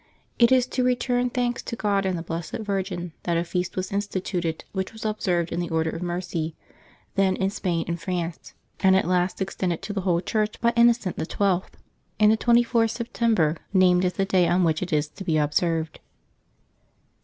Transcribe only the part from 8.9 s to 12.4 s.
at last extended to the whole Church by Innocent XII., and the